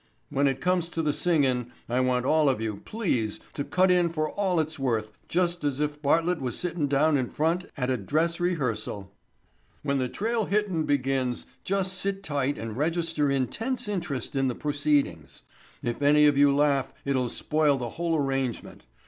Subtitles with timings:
[0.31, 4.09] When it comes to the singin' I want all of you, please, to cut in
[4.09, 7.97] for all it's worth just as if Bartlett was sittin' down in front at a
[7.97, 9.11] dress rehearsal."
[9.83, 15.43] "When the trail hittin' begins just sit tight and register intense interest in the proceedings.
[15.83, 18.85] If any of you laugh it'll spoil the whole arrangement.